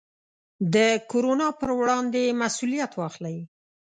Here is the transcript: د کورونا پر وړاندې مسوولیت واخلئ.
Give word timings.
د 0.73 0.75
کورونا 1.11 1.47
پر 1.59 1.69
وړاندې 1.79 2.37
مسوولیت 2.41 2.91
واخلئ. 2.95 3.37